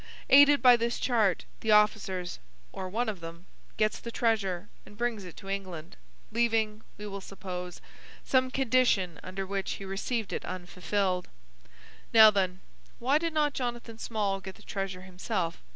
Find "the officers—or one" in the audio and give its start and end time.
1.59-3.07